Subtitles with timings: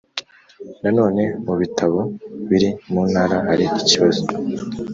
[0.81, 1.99] Nanone mu bitabo
[2.49, 4.23] biri mu ntara hari ikibazo